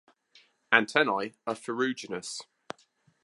Antennae 0.71 1.33
are 1.45 1.53
ferruginous. 1.53 2.41